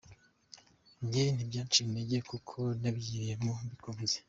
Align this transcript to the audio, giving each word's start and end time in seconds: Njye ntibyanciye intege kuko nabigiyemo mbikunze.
Njye 1.03 1.23
ntibyanciye 1.31 1.83
intege 1.87 2.17
kuko 2.31 2.57
nabigiyemo 2.81 3.51
mbikunze. 3.65 4.17